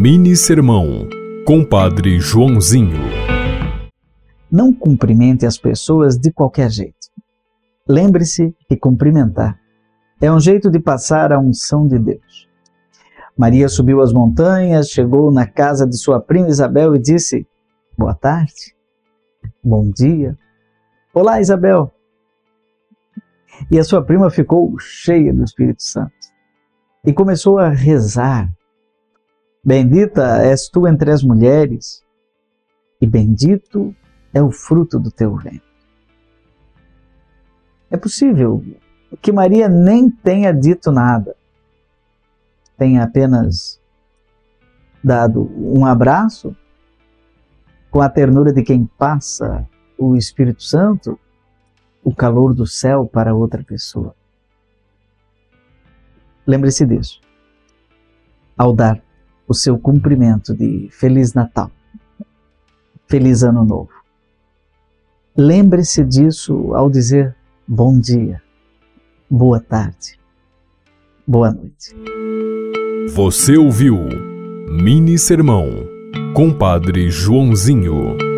Mini 0.00 0.36
Sermão, 0.36 1.08
Compadre 1.44 2.20
Joãozinho. 2.20 3.00
Não 4.48 4.72
cumprimente 4.72 5.44
as 5.44 5.58
pessoas 5.58 6.16
de 6.16 6.30
qualquer 6.30 6.70
jeito. 6.70 7.08
Lembre-se 7.84 8.54
que 8.68 8.76
cumprimentar 8.76 9.58
é 10.20 10.30
um 10.30 10.38
jeito 10.38 10.70
de 10.70 10.78
passar 10.78 11.32
a 11.32 11.40
unção 11.40 11.84
de 11.88 11.98
Deus. 11.98 12.48
Maria 13.36 13.68
subiu 13.68 14.00
as 14.00 14.12
montanhas, 14.12 14.88
chegou 14.88 15.32
na 15.32 15.48
casa 15.48 15.84
de 15.84 15.96
sua 15.96 16.20
prima 16.20 16.48
Isabel 16.48 16.94
e 16.94 17.00
disse: 17.00 17.44
Boa 17.98 18.14
tarde, 18.14 18.76
bom 19.64 19.90
dia. 19.90 20.38
Olá, 21.12 21.40
Isabel. 21.40 21.92
E 23.68 23.76
a 23.76 23.82
sua 23.82 24.00
prima 24.00 24.30
ficou 24.30 24.78
cheia 24.78 25.34
do 25.34 25.42
Espírito 25.42 25.82
Santo 25.82 26.14
e 27.04 27.12
começou 27.12 27.58
a 27.58 27.68
rezar 27.68 28.48
Bendita 29.68 30.42
és 30.46 30.66
tu 30.66 30.88
entre 30.88 31.12
as 31.12 31.22
mulheres, 31.22 32.02
e 33.02 33.06
bendito 33.06 33.94
é 34.32 34.42
o 34.42 34.50
fruto 34.50 34.98
do 34.98 35.10
teu 35.10 35.36
ventre. 35.36 35.60
É 37.90 37.96
possível 37.98 38.64
que 39.20 39.30
Maria 39.30 39.68
nem 39.68 40.10
tenha 40.10 40.52
dito 40.52 40.90
nada, 40.90 41.36
tenha 42.78 43.02
apenas 43.02 43.78
dado 45.04 45.52
um 45.54 45.84
abraço 45.84 46.56
com 47.90 48.00
a 48.00 48.08
ternura 48.08 48.54
de 48.54 48.62
quem 48.62 48.86
passa 48.86 49.68
o 49.98 50.16
Espírito 50.16 50.62
Santo, 50.62 51.20
o 52.02 52.14
calor 52.14 52.54
do 52.54 52.66
céu 52.66 53.06
para 53.06 53.34
outra 53.34 53.62
pessoa. 53.62 54.16
Lembre-se 56.46 56.86
disso. 56.86 57.20
Ao 58.56 58.72
dar 58.72 59.06
o 59.48 59.54
seu 59.54 59.78
cumprimento 59.78 60.54
de 60.54 60.88
Feliz 60.92 61.32
Natal, 61.32 61.70
Feliz 63.08 63.42
Ano 63.42 63.64
Novo. 63.64 63.90
Lembre-se 65.34 66.04
disso 66.04 66.74
ao 66.74 66.90
dizer 66.90 67.34
bom 67.66 67.98
dia, 67.98 68.42
boa 69.30 69.58
tarde, 69.58 70.18
boa 71.26 71.50
noite. 71.50 71.96
Você 73.14 73.56
ouviu 73.56 73.96
Mini 74.68 75.18
Sermão, 75.18 75.66
Compadre 76.34 77.10
Joãozinho. 77.10 78.37